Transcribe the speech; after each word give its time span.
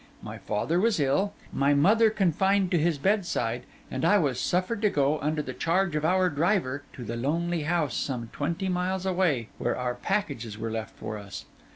My 0.23 0.39
father 0.39 0.79
was 0.79 0.99
ill; 0.99 1.35
my 1.53 1.75
mother 1.75 2.09
confined 2.09 2.71
to 2.71 2.79
his 2.79 2.97
bedside; 2.97 3.65
and 3.91 4.03
I 4.03 4.17
was 4.17 4.39
suffered 4.39 4.81
to 4.81 4.89
go, 4.89 5.19
under 5.19 5.43
the 5.43 5.53
charge 5.53 5.95
of 5.95 6.03
our 6.03 6.27
driver, 6.27 6.81
to 6.93 7.03
the 7.03 7.15
lonely 7.15 7.61
house 7.69 7.97
some 7.97 8.29
twenty 8.33 8.67
miles 8.67 9.05
away, 9.05 9.49
where 9.59 9.77
our 9.77 9.93
packages 9.93 10.57
were 10.57 10.71
left 10.71 10.95
for 10.95 11.19
us. 11.19 11.45